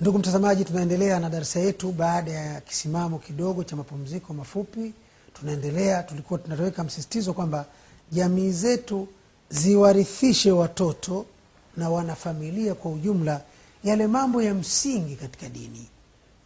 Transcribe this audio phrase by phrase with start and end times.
[0.00, 4.92] ndugu mtazamaji tunaendelea na darasa yetu baada ya kisimamo kidogo cha mapumziko mafupi.
[5.34, 7.64] Tunaendelea tulikuwa tunaweka msisitizo kwamba
[8.12, 9.08] jamii zetu
[9.50, 11.26] ziwarithishe watoto
[11.76, 13.40] na wanafamilia kwa ujumla
[13.84, 15.86] yale mambo ya msingi katika dini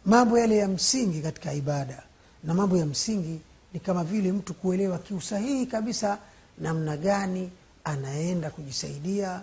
[0.05, 2.03] mambo yale ya msingi katika ibada
[2.43, 3.39] na mambo ya msingi
[3.73, 6.17] ni kama vile mtu kuelewa kiusahihi kabisa
[6.59, 7.49] namna gani
[7.83, 9.41] anaenda kujisaidia.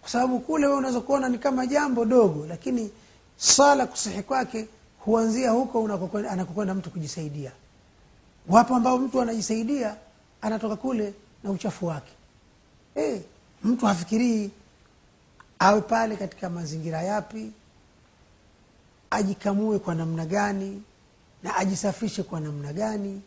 [0.00, 2.90] Kwa sababu kule wewe unaweza kuona ni kama jambo dogo lakini
[3.36, 4.66] sala kusihi kwake
[4.98, 5.88] huanzia huko
[6.30, 7.52] anakokwenda mtu kujisaidia.
[8.48, 9.96] Wapo ambao mtu anajisaidia
[10.42, 11.14] anatoka kule
[11.44, 12.12] na uchafu wake.
[12.94, 13.18] Hey,
[13.64, 14.50] mtu hafikirii
[15.58, 17.52] awe pale katika mazingira yapi
[19.10, 20.82] ajikamue kwa namna gani
[21.42, 23.22] na ajisafishe kwa namna gani.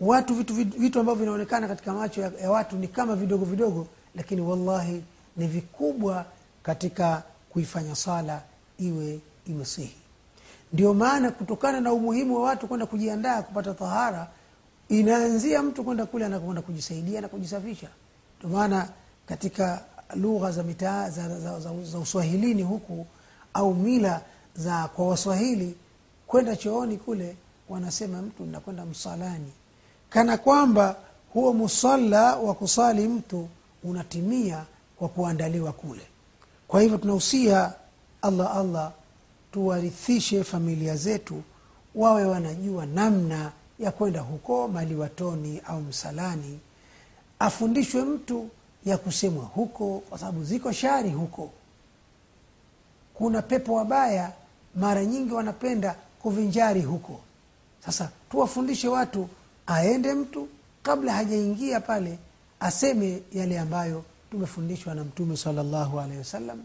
[0.00, 3.86] Watu vitu, vitu, vitu ambavyo vinaonekana katika macho ya, ya watu ni kama vidogo vidogo
[4.14, 5.04] lakini wallahi
[5.36, 6.24] ni vikubwa
[6.62, 8.42] katika kuifanya sala
[8.78, 9.94] iwe imesihi
[10.72, 14.28] ndio maana kutokana na umuhimu wa watu kwenda kujiandaa kupata tahara
[14.88, 17.88] inaanzia mtu kwenda kule anakwenda kujisaidia na kujisafisha.
[18.38, 18.88] Ndio maana
[19.26, 19.84] katika
[20.16, 23.06] lugha za mitaa za, za, za, za uswahilini huku
[23.54, 24.20] au mila
[24.56, 25.74] za kwa waswahili
[26.26, 27.36] kwenda chooni kule
[27.68, 29.52] wanasema mtu nakwenda msalani.
[30.10, 30.96] Kana kwamba
[31.32, 33.48] huo musalla wa kusali mtu
[33.84, 34.64] unatimia
[34.96, 36.02] kwa kuandaliwa kule.
[36.68, 37.72] Kwa hivyo tunahusia
[38.22, 38.92] allah allah
[39.54, 41.42] tuwarithishe familia zetu
[41.94, 46.60] wawe wanajua namna ya kwenda huko maliwatoni au msalani.
[47.38, 48.48] Afundishwe mtu
[48.86, 51.50] ya kusemwa huko kwa sababu ziko shari huko.
[53.14, 54.32] Kuna pepo wabaya
[54.76, 57.20] mara nyingi wanapenda kuvinjari huko.
[57.86, 59.28] Sasa tuwafundishe watu
[59.66, 60.48] aende mtu
[60.82, 62.18] kabla hajaingia pale
[62.60, 66.62] aseme yale ambayo tumefundishwa na mtume salllahu alehi wasallam.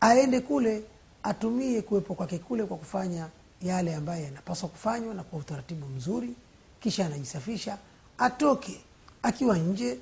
[0.00, 0.82] Aende kule
[1.22, 3.28] atumie kuwepo kwake kule kwa kufanya
[3.62, 6.34] yale ambayo yanapaswa kufanywa na kwa utaratibu mzuri
[6.80, 7.78] kisha anajisafisha
[8.18, 8.80] atoke
[9.22, 9.98] akiwa nje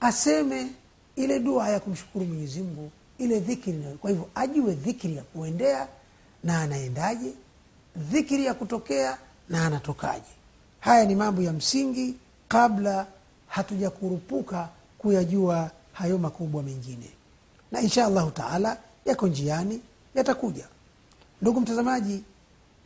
[0.00, 0.70] aseme
[1.16, 5.88] ile dua ya kumshukuru mwenyezi mungu ile dhikri kwa hivyo ajue dhikri ya kuendea
[6.44, 7.32] na anaendaje
[7.96, 9.18] dhikri ya kutokea
[9.48, 10.30] na anatokaje.
[10.80, 12.14] Haya ni mambo ya msingi
[12.48, 13.06] kabla
[13.48, 14.68] hatujakurupuka
[14.98, 17.10] kuyajua hayo makubwa mengine.
[17.72, 19.80] Na insha allahu taala yako njiani
[20.14, 20.66] yatakuja.
[21.42, 22.22] Ndugu mtazamaji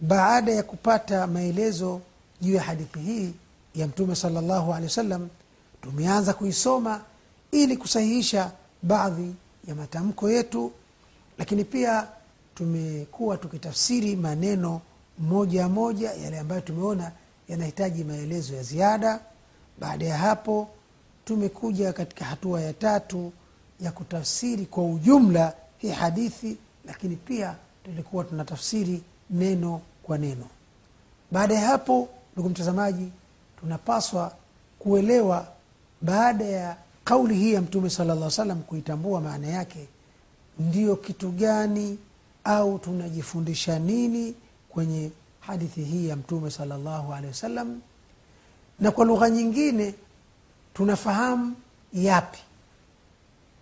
[0.00, 2.00] baada ya kupata maelezo
[2.41, 3.32] juu ya hadithi hii
[3.75, 5.28] ya mtume sallallahu alaihi wasallam
[5.82, 7.00] tumeanza kuisoma
[7.53, 8.50] ili kusahihisha
[8.82, 9.34] baadhi
[9.69, 10.72] ya matamko yetu
[11.38, 12.06] lakini pia
[12.54, 14.81] tumekuwa tukitafsiri maneno
[15.19, 17.12] moja moja yale ambayo tumeona
[17.48, 19.20] yanahitaji maelezo ya ziada.
[19.81, 20.69] Baada ya hapo
[21.25, 23.32] tumekuja katika hatua ya tatu
[23.81, 27.54] ya kutafsiri kwa ujumla hii hadithi lakini pia
[27.84, 30.47] tulikuwa tunatafsiri neno kwa neno.
[31.30, 33.08] Baada ya hapo ndugu mtazamaji
[33.60, 34.32] tunapaswa
[34.78, 35.48] kuelewa
[36.02, 39.88] baada ya kauli hii ya mtume sala llah salam kuitambua maana yake
[40.58, 41.98] ndio kitu gani
[42.44, 44.34] au tunajifundisha nini
[44.68, 45.10] kwenye
[45.41, 47.80] hadithi hii ya mtume salllahu alehi wasallam?
[48.80, 49.94] Na kwa lugha nyingine
[50.74, 51.54] tunafahamu
[51.92, 52.38] yapi?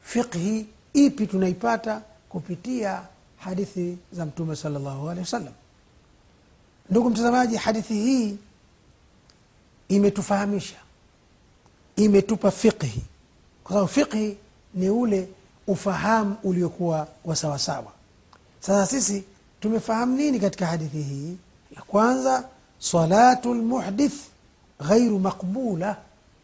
[0.03, 3.03] Fikhi ipi tunaipata kupitia
[3.45, 5.53] hadithi za mtume salllahu alehi wasallam.
[6.91, 8.39] Ndugu mtazamaji hadithi hii
[9.89, 10.77] imetufahamisha
[11.97, 13.03] imetupa fiqhi
[13.65, 14.37] kwa sababu fiqhi
[14.75, 15.29] ni ule
[15.67, 17.93] ufahamu uliokuwa wa sawasawa.
[18.61, 19.25] Sasa sisi
[19.61, 21.37] tumefahamu nini katika hadithi hii?
[21.77, 24.15] La kwanza salatu lmuhdith
[24.89, 25.97] ghairu maqbula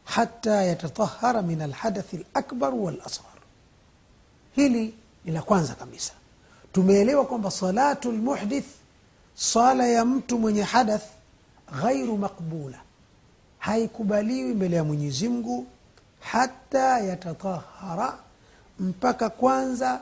[0.04, 3.26] hata yatatahara min alhadathi lakbar walasghar.
[4.56, 4.94] Hili
[5.24, 6.12] ni la kwanza kabisa
[6.72, 8.66] tumeelewa kwamba salatu lmuhdith
[9.34, 11.04] sala ya mtu mwenye hadath
[11.82, 12.78] ghairu maqbula.
[13.58, 15.66] Haikubaliwi mbele ya mwenyezi mungu
[16.20, 18.18] hata yatatahara
[18.80, 20.00] mpaka kwanza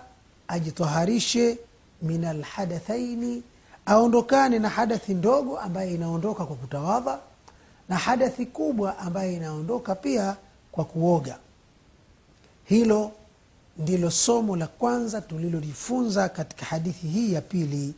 [0.48, 1.58] ajitaharishe
[2.02, 3.42] min alhadathaini
[3.86, 7.19] aondokane na hadathi ndogo ambayo inaondoka kwa kutawadha
[7.88, 10.37] na hadathi kubwa ambayo inaondoka pia
[10.72, 11.38] kwa kuoga.
[12.64, 13.12] Hilo
[13.78, 17.94] ndilo somo la kwanza tulilojifunza katika hadithi hii ya pili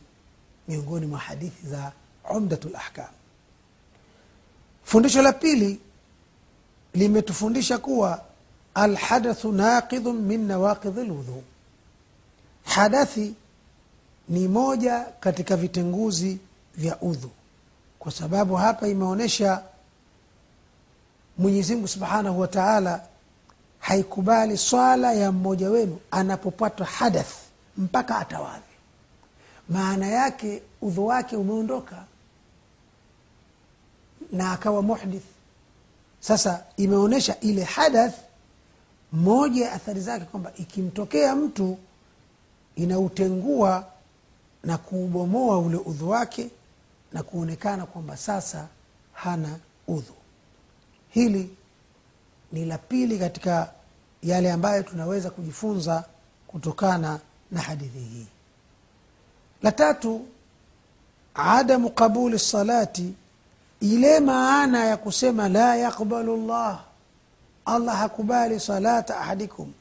[0.67, 1.91] miongoni mwa hadithi za
[2.35, 3.05] umdatu lahkam
[4.83, 5.79] fundisho la pili
[6.93, 8.21] limetufundisha kuwa
[8.73, 11.43] alhadathu naqidhun min nawaqidhi lwudhu
[12.63, 13.33] hadathi
[14.29, 16.39] ni moja katika vitenguzi
[16.75, 17.29] vya udhu
[17.99, 19.63] kwa sababu hapa imeonyesha
[21.37, 23.03] mwenyezimngu subhanahu wa taala
[23.81, 27.33] haikubali swala ya mmoja wenu anapopatwa hadath
[27.77, 28.63] mpaka atawadhi.
[29.69, 32.03] Maana yake udhu wake umeondoka
[34.31, 35.23] na akawa muhdith.
[36.19, 38.15] Sasa imeonyesha ile hadath
[39.11, 41.77] moja ya athari zake kwamba ikimtokea mtu
[42.75, 43.85] inautengua
[44.63, 46.49] na kuubomoa ule udhu wake
[47.13, 48.67] na kuonekana kwamba sasa
[49.13, 50.13] hana udhu.
[51.09, 51.49] Hili
[52.51, 53.69] ni la pili katika
[54.23, 56.03] yale ambayo tunaweza kujifunza
[56.47, 57.19] kutokana
[57.51, 58.27] na hadithi hii.
[59.63, 60.25] La tatu
[61.33, 63.13] adamu qabuli salati
[63.79, 66.79] ile maana ya kusema la yaqbalu llah
[67.65, 69.73] allah hakubali salata ahadikum.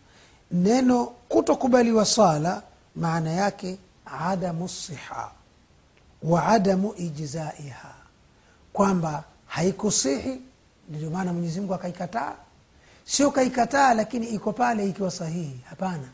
[0.50, 2.62] Neno kutokubaliwa sala
[2.96, 3.78] maana yake
[4.20, 5.30] adamu siha
[6.22, 7.94] wa adamu ijzaiha
[8.72, 10.40] kwamba haikusihi
[10.88, 12.34] ndio maana mwenyezimungu akaikataa
[13.10, 15.60] sio kaikataa lakini iko pale ikiwa sahihi.
[15.70, 16.08] Hapana.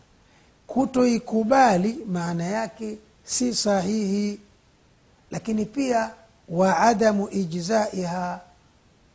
[0.66, 4.40] Kutoikubali maana yake si sahihi.
[5.31, 6.10] Lakini pia
[6.48, 8.40] wa adamu ijzaiha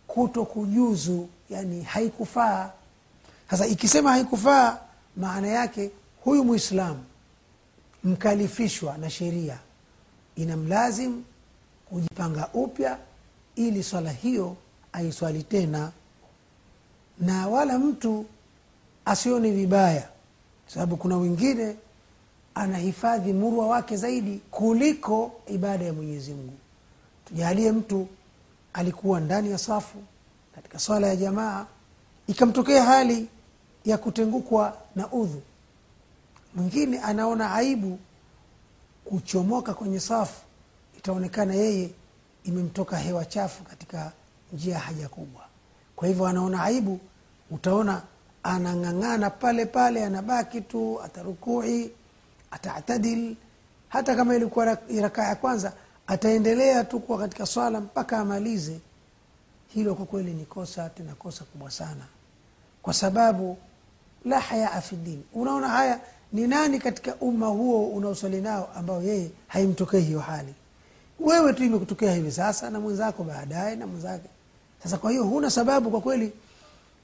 [0.08, 2.70] kuto kujuzu yani haikufaa.
[3.52, 4.78] Sasa ikisema haikufaa
[5.18, 5.92] maana yake
[6.24, 7.04] huyu mwislamu
[8.04, 9.58] mkalifishwa na sheria
[10.36, 11.24] inamlazim
[11.90, 12.98] kujipanga upya
[13.56, 14.56] ili swala hiyo
[14.94, 15.92] aiswali tena
[17.22, 18.26] na wala mtu
[19.06, 20.10] asione vibaya
[20.68, 21.76] sababu kuna wengine
[22.56, 26.54] anahifadhi murwa wake zaidi kuliko ibada ya mwenyezi mungu.
[27.26, 28.08] Tujalie mtu
[28.74, 29.98] alikuwa ndani ya safu
[30.56, 31.66] katika swala ya jamaa
[32.28, 33.28] ikamtokea hali
[33.86, 35.42] ya kutengukwa na udhu.
[36.56, 38.00] Mwingine anaona aibu
[39.06, 40.42] kuchomoka kwenye safu
[40.98, 41.90] itaonekana yeye
[42.44, 44.12] imemtoka hewa chafu katika
[44.54, 45.42] njia haja kubwa.
[45.96, 47.00] Kwa hivyo anaona aibu
[47.52, 48.02] utaona
[48.44, 51.92] anang'ang'ana pale pale anabaki tu atarukui
[52.52, 53.36] atatadil
[53.90, 55.74] hata kama ilikuwa rakaa ya kwanza
[56.08, 58.80] ataendelea tu kuwa katika swala mpaka amalize.
[59.74, 62.06] Hilo kwa kweli ni kosa tena kosa kubwa sana.
[62.82, 63.58] Kwa sababu
[64.26, 66.00] la hayaa fidini unaona haya
[66.34, 70.54] ni nani katika umma huo unaoswali nao ambao yeye haimtokei hiyo hali?
[71.20, 74.30] Wewe tu imekutokea hivi sasa na mwenzako baadaye na mwenzake.
[74.84, 76.34] Sasa kwa hiyo huna sababu kwa kweli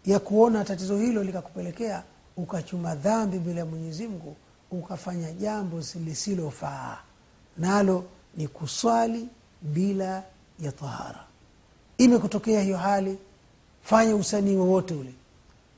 [0.07, 2.03] ya kuona tatizo hilo likakupelekea
[2.37, 4.35] ukachuma dhambi bila ya mwenyezi mungu
[4.71, 6.97] ukafanya jambo lisilofaa.
[7.57, 8.03] Nalo
[8.37, 9.27] ni kuswali
[9.61, 10.23] bila
[10.59, 11.23] ya tahara.
[11.97, 13.17] Imekutokea hiyo hali
[13.83, 15.13] fanya usanii wowote ule.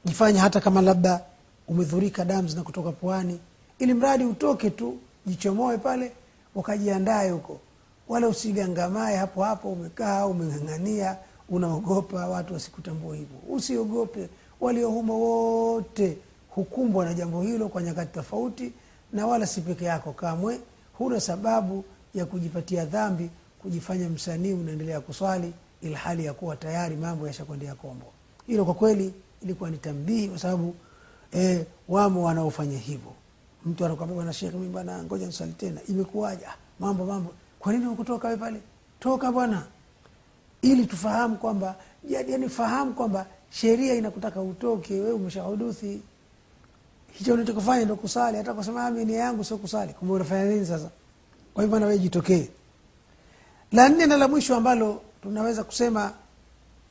[0.05, 1.21] Jifanya hata kama labda
[1.67, 3.39] umedhurika damu zina puani
[3.79, 6.11] ili mradi utoke tu jichomoe pale
[6.55, 7.59] ukajiandae huko.
[8.07, 11.17] Wala usigangamae hapo hapo umekaa umeng'ang'ania
[11.49, 13.37] unaogopa watu wasikutambua hivyo.
[13.49, 14.29] Usiogope
[14.61, 16.17] waliohuma wote
[16.49, 18.71] hukumbwa na jambo hilo kwa nyakati tofauti
[19.13, 20.59] na wala si peke yako kamwe.
[20.97, 21.83] Huna sababu
[22.15, 23.29] ya kujipatia dhambi
[23.61, 28.05] kujifanya msanii unaendelea kuswali ilhali ya kuwa tayari mambo yashakwendea kombo.
[28.47, 29.13] Hilo kwa kweli
[29.43, 30.75] ilikuwa ni tambihi kwa sababu
[31.35, 33.11] e, wamo wanaofanya hivyo.
[33.65, 35.81] Mtu anakwambia bwana shekh mi bana ngoja nswali tena.
[35.89, 37.33] Imekuwaja ah, mambo mambo.
[37.59, 38.59] Kwa nini hukutoka we pale?
[38.99, 39.63] Toka bwana
[40.61, 41.75] ili tufahamu kwamba
[42.09, 46.01] yani fahamu kwamba sheria inakutaka utoke wewe umeshahuduthi.
[47.11, 48.37] Hicho unachokifanya ndo kusali.
[48.37, 49.93] Hata kusema nia yangu sio kusali.
[49.93, 50.89] Kumbe unafanya nini sasa?
[51.53, 52.47] Kwa hivyo nawe jitokee.
[53.71, 56.13] La nne na la mwisho ambalo tunaweza kusema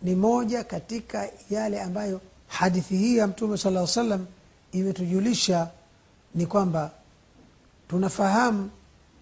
[0.03, 4.27] ni moja katika yale ambayo hadithi hii ya mtume sala salam
[4.73, 5.69] imetujulisha
[6.35, 6.91] ni kwamba
[7.89, 8.71] tunafahamu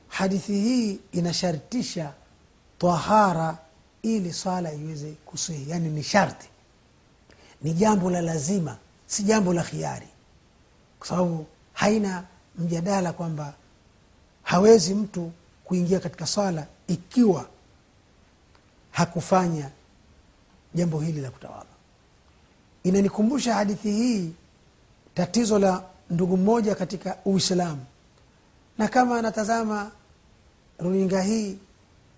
[0.09, 2.13] hadithi hii inashartisha
[2.79, 3.59] tahara
[4.15, 6.49] ili swala iweze kusihi yani ni sharti.
[7.63, 10.09] Ni jambo la lazima si jambo la khiari.
[10.99, 12.25] Kwa sababu haina
[12.59, 13.55] mjadala kwamba
[14.43, 15.33] hawezi mtu
[15.65, 17.49] kuingia katika swala ikiwa
[18.91, 19.71] hakufanya
[20.75, 21.67] jambo hili la kutawadha
[22.85, 24.33] inanikumbusha hadithi hii
[25.15, 27.85] tatizo la ndugu mmoja katika uislamu.
[28.79, 29.91] Na kama anatazama
[30.79, 31.59] runinga hii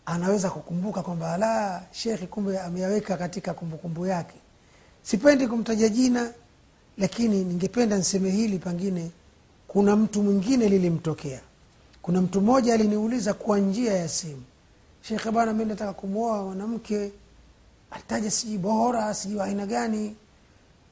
[0.09, 4.35] anaweza kukumbuka kwamba la shekhi kumbe ameyaweka katika kumbukumbu yake.
[5.03, 6.31] Sipendi kumtaja jina
[6.99, 9.11] lakini ningependa niseme hili pengine
[9.69, 11.41] kuna mtu mwingine lilimtokea.
[12.03, 14.43] Kuna mtu mmoja aliniuliza kwa njia ya simu.
[15.03, 17.13] Shekhe bana mi nataka kumwoa mwanamke.
[17.91, 20.17] Alitaja sijui bora sijui aina gani.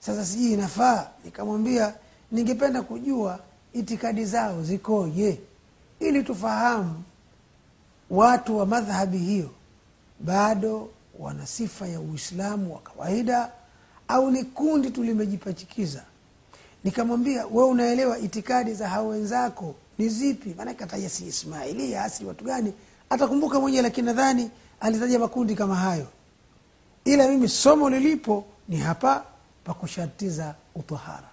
[0.00, 1.08] Sasa sijui inafaa.
[1.24, 1.94] Nikamwambia
[2.32, 3.38] ningependa kujua
[3.72, 5.40] itikadi zao zikoje
[6.00, 7.02] ili tufahamu
[8.10, 9.50] watu wa madhhabi hiyo
[10.20, 13.50] bado wana sifa ya uislamu wa kawaida
[14.08, 16.02] au ni kundi tu limejipachikiza.
[16.84, 20.54] Nikamwambia we unaelewa itikadi za hao wenzako ni zipi?
[20.56, 22.72] Maanake ataja si ismailia asili watu gani
[23.10, 26.06] atakumbuka mwenyewe lakini nadhani alitaja makundi kama hayo.
[27.04, 29.24] Ila mimi somo lilipo ni hapa
[29.64, 31.28] pa kushatiza utahara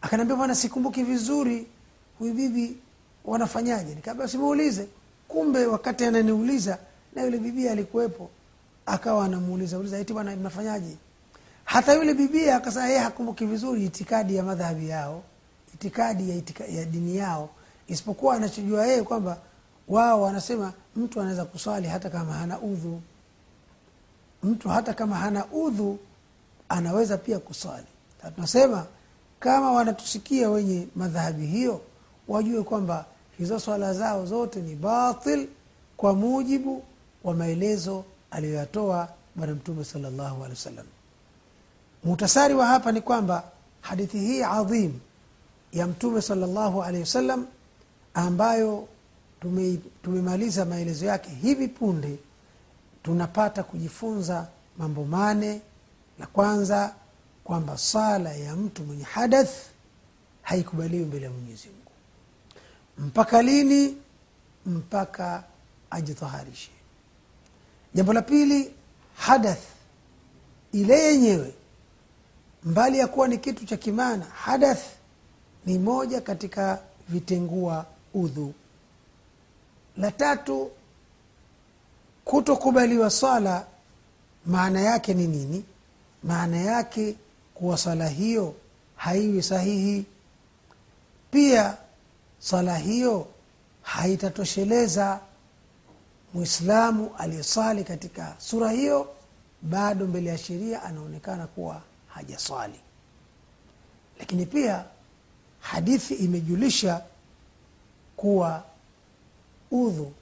[0.00, 1.66] akaniambia bwana sikumbuki vizuri
[2.18, 2.76] huyu bibi
[3.24, 3.94] wanafanyaje?
[3.94, 4.88] Nikaambia simuulize
[5.28, 6.78] kumbe wakati ananiuliza
[7.14, 8.30] na yule bibia alikuwepo
[8.86, 10.96] akawa anamuuliza uliza eti bwana mnafanyaje?
[11.64, 15.22] Hata yule bibia akasema yeye hakumbuki vizuri itikadi ya madhahabi yao
[15.74, 17.48] itikadi ya, itika, ya dini yao
[17.88, 19.38] isipokuwa anachojua yeye kwamba
[19.88, 23.00] wao wanasema mtu anaweza kuswali hata kama hana udhu.
[24.42, 25.98] Mtu hata kama hana udhu
[26.68, 27.86] anaweza pia kuswali.
[28.34, 28.86] Tunasema
[29.40, 31.80] kama wanatusikia wenye madhahabi hiyo
[32.28, 33.04] wajue kwamba
[33.38, 35.48] hizo swala zao zote ni batil
[35.96, 36.82] kwa mujibu
[37.24, 40.86] wa maelezo aliyoyatoa bwana mtume salllahu alehi wasallam.
[42.04, 43.44] Muhtasari wa hapa ni kwamba
[43.80, 44.92] hadithi hii adhim
[45.72, 47.46] ya mtume salllahu alehi wasallam
[48.14, 48.88] ambayo
[49.40, 52.18] tume- tumemaliza maelezo yake hivi punde
[53.02, 54.46] tunapata kujifunza
[54.78, 55.60] mambo mane.
[56.18, 56.94] La kwanza
[57.44, 59.50] kwamba sala ya mtu mwenye hadath
[60.42, 61.87] haikubaliwi mbele ya mwenyezi mungu
[62.98, 63.96] mpaka lini
[64.66, 65.44] mpaka
[65.90, 66.70] ajitaharishe
[67.94, 68.74] jambo la pili
[69.16, 69.62] hadath
[70.72, 71.54] ile yenyewe
[72.64, 74.82] mbali ya kuwa ni kitu cha kimana hadath
[75.66, 76.78] ni moja katika
[77.08, 78.54] vitengua udhu.
[79.96, 80.70] La tatu
[82.24, 83.66] kutokubaliwa swala
[84.46, 85.64] maana yake ni nini?
[86.22, 87.14] Maana yake
[87.54, 88.54] kuwa swala hiyo
[88.96, 90.04] haiwi sahihi.
[91.30, 91.76] Pia
[92.40, 93.26] swala hiyo
[93.82, 95.20] haitatosheleza
[96.34, 99.08] mwislamu aliyeswali katika sura hiyo
[99.62, 102.80] bado mbele ya sheria anaonekana kuwa hajaswali.
[104.18, 104.84] Lakini pia
[105.60, 107.02] hadithi imejulisha
[108.16, 108.64] kuwa
[109.70, 110.12] udhu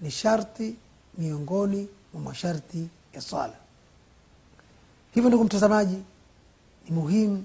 [0.00, 0.76] ni sharti
[1.18, 3.54] miongoni mwa masharti ya swala.
[5.14, 5.98] Hivyo ndugu mtazamaji
[6.84, 7.44] ni muhimu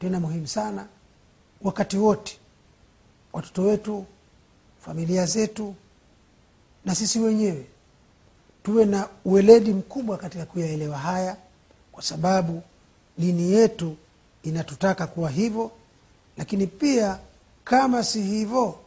[0.00, 0.86] tena muhimu sana
[1.62, 2.38] wakati wote
[3.34, 4.04] watoto wetu
[4.80, 5.74] familia zetu
[6.84, 7.66] na sisi wenyewe.
[8.62, 11.36] Tuwe na ueledi mkubwa katika kuyaelewa haya
[11.92, 12.62] kwa sababu
[13.18, 13.96] dini yetu
[14.42, 15.70] inatutaka kuwa hivyo
[16.36, 17.18] lakini pia
[17.64, 18.78] kama si hivyo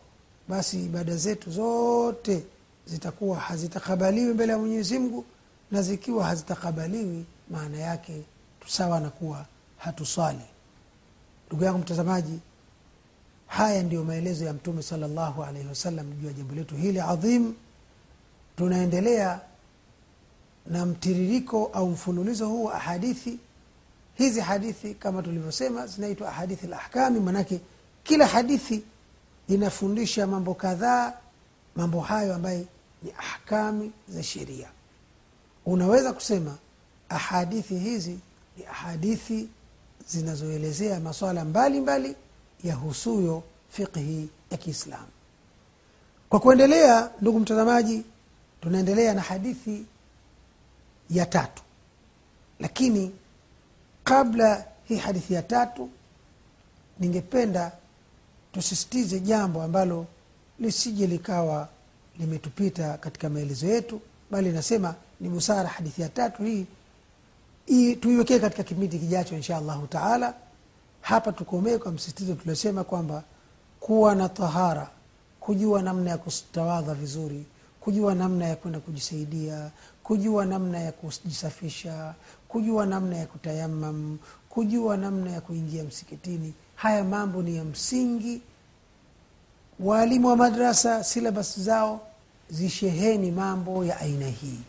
[0.48, 2.44] basi ibada zetu zote
[2.86, 5.26] zitakuwa hazitakabaliwi mbele ya mwenyezi mungu
[5.72, 8.22] na zikiwa hazitakabaliwi maana yake
[8.68, 9.46] sawa na kuwa
[9.78, 10.42] hatuswali.
[11.48, 12.40] Ndugu yangu mtazamaji
[13.48, 17.54] haya ndiyo maelezo ya mtume salllahu alaihi wasallam juu ya jambo letu hili adhim.
[18.56, 19.40] Tunaendelea
[20.68, 23.40] na mtiririko au mfululizo huu wa ahadithi
[24.14, 27.60] hizi hadithi kama tulivyosema zinaitwa ahadithi lahkami manake
[28.04, 28.84] kila hadithi
[29.48, 31.14] inafundisha mambo kadhaa
[31.76, 32.66] mambo hayo ambayo
[33.04, 34.68] ni ahkami za sheria.
[35.66, 36.58] Unaweza kusema
[37.10, 38.20] ahadithi hizi
[38.58, 39.48] ni ahadithi
[40.08, 42.16] zinazoelezea maswala mbalimbali
[42.64, 45.08] yahusuyo fiqhi ya kiislamu.
[46.30, 48.04] Kwa kuendelea ndugu mtazamaji
[48.62, 49.86] tunaendelea na hadithi
[51.10, 51.64] ya tatu.
[52.60, 53.12] Lakini
[54.04, 55.90] kabla hii hadithi ya tatu
[57.00, 57.72] ningependa
[58.52, 60.06] tusisitize jambo ambalo
[60.60, 61.70] lisije likawa
[62.20, 69.00] limetupita katika maelezo yetu bali nasema ni busara hadithi ya tatu hii tuiwekee katika kipindi
[69.00, 70.34] kijacho insha allahu taala
[71.08, 73.24] hapa tukomee kwa msisitizo tuliosema kwamba
[73.80, 74.90] kuwa na tahara
[75.40, 77.46] kujua namna ya kutawadha vizuri
[77.80, 79.72] kujua namna ya kwenda kujisaidia
[80.04, 82.14] kujua namna ya kujisafisha
[82.48, 84.18] kujua namna ya kutayamam
[84.50, 88.42] kujua namna ya kuingia msikitini haya mambo ni ya msingi.
[89.80, 92.02] Waalimu wa madrasa silabas zao
[92.50, 94.60] zisheheni mambo ya aina hii.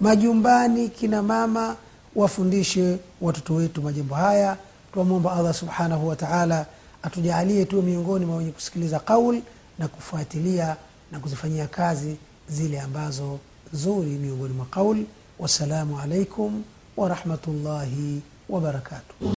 [0.00, 1.76] Majumbani kina mama
[2.16, 4.56] wafundishe watoto wetu majambo haya
[4.92, 6.66] tunamwomba allah subhanahu wataala
[7.02, 9.40] atujaalie tuwe miongoni mwa wenye kusikiliza qaul
[9.78, 10.76] na kufuatilia
[11.12, 12.16] na kuzifanyia kazi
[12.48, 13.38] zile ambazo
[13.72, 15.04] zuri miongoni mwa qaul
[15.38, 16.62] wassalamu alaikum
[16.96, 19.32] warahmatullahi wabarakatuh